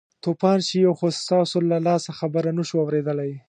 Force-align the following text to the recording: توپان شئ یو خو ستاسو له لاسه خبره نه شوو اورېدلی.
توپان 0.23 0.57
شئ 0.67 0.79
یو 0.85 0.93
خو 0.99 1.07
ستاسو 1.21 1.57
له 1.71 1.77
لاسه 1.87 2.09
خبره 2.19 2.51
نه 2.57 2.63
شوو 2.67 2.81
اورېدلی. 2.83 3.31